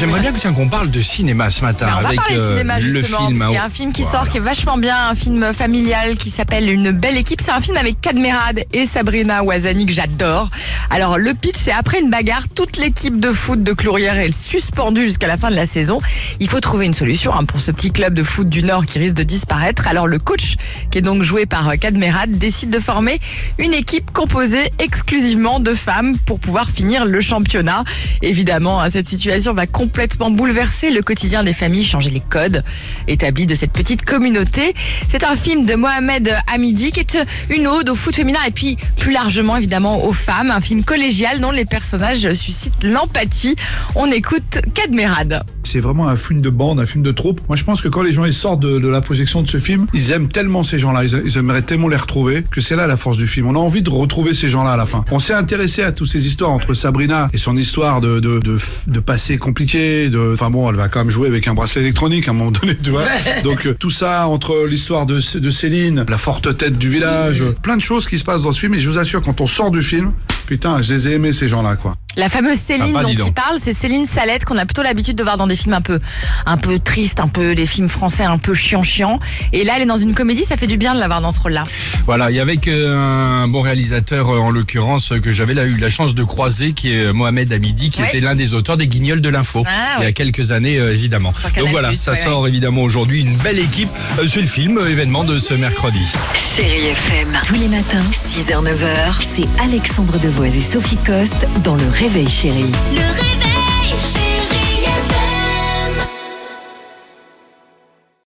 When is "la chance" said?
85.78-86.14